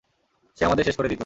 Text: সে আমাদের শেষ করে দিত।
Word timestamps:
সে 0.57 0.65
আমাদের 0.65 0.83
শেষ 0.83 0.95
করে 0.95 1.09
দিত। 1.09 1.19